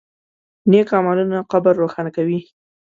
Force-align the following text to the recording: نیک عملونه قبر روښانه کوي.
نیک 0.69 0.89
عملونه 0.99 1.37
قبر 1.51 1.73
روښانه 1.81 2.11
کوي. 2.17 2.39